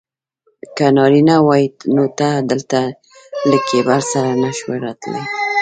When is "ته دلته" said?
2.17-2.81